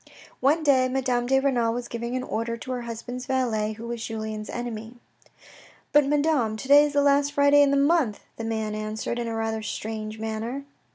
One 0.39 0.63
day 0.63 0.89
Madame 0.89 1.27
de 1.27 1.39
Renal 1.39 1.75
was 1.75 1.87
giving 1.87 2.15
an 2.15 2.23
order 2.23 2.57
to 2.57 2.71
her 2.71 2.81
husband's 2.81 3.27
valet 3.27 3.73
who 3.73 3.85
was 3.87 4.03
Julien's 4.03 4.49
enemy." 4.49 4.95
But, 5.93 6.07
Madame, 6.07 6.57
to 6.57 6.67
day 6.67 6.85
is 6.85 6.93
the 6.93 7.03
last 7.03 7.33
Friday 7.33 7.61
in 7.61 7.69
the 7.69 7.77
month," 7.77 8.21
the 8.35 8.43
man 8.43 8.73
answered 8.73 9.19
in 9.19 9.27
a 9.27 9.35
rather 9.35 9.61
strange 9.61 10.17
manner. 10.17 10.65